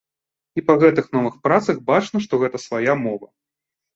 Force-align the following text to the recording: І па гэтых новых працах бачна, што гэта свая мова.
І 0.59 0.63
па 0.67 0.73
гэтых 0.83 1.05
новых 1.17 1.35
працах 1.47 1.77
бачна, 1.91 2.17
што 2.25 2.33
гэта 2.45 2.57
свая 2.65 2.93
мова. 3.05 3.27